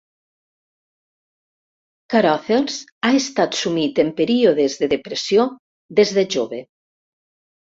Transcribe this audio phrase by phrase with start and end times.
[2.13, 2.77] Carothers
[3.09, 5.47] ha estat sumit en períodes de depressió
[6.01, 6.65] des de jove.